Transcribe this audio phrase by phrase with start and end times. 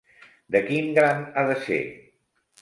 [0.55, 1.79] De quin gran ha de ser?